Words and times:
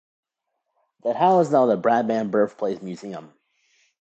That 1.03 1.15
house 1.15 1.45
is 1.45 1.51
now 1.51 1.67
the 1.67 1.77
Bradman 1.77 2.31
Birthplace 2.31 2.81
Museum. 2.81 3.31